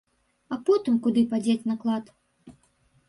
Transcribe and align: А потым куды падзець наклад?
А 0.55 0.57
потым 0.69 0.97
куды 1.05 1.23
падзець 1.33 1.67
наклад? 1.73 2.05